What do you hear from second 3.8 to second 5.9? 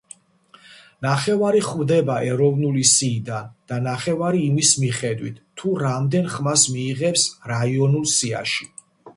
ნახევარი იმის მიხედვით თუ